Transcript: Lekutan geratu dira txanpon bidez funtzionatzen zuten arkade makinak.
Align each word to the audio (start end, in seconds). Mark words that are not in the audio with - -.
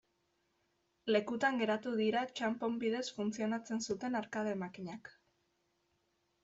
Lekutan 1.15 1.59
geratu 1.63 1.93
dira 1.99 2.23
txanpon 2.39 2.81
bidez 2.85 3.05
funtzionatzen 3.19 3.87
zuten 3.91 4.21
arkade 4.23 4.59
makinak. 4.67 5.15